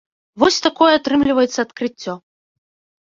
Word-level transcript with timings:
Вось 0.43 0.57
такое 0.67 0.87
атрымліваецца 0.99 1.59
адкрыццё. 1.67 2.13